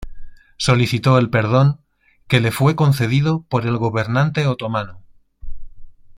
[0.57, 1.79] Solicitó el perdón,
[2.27, 5.03] que le fue concedido por el gobernante otomano.